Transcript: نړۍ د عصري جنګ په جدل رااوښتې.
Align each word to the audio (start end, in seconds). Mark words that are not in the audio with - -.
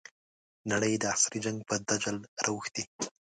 نړۍ 0.71 0.93
د 0.99 1.03
عصري 1.13 1.39
جنګ 1.45 1.59
په 1.67 1.75
جدل 2.01 2.17
رااوښتې. 2.43 2.83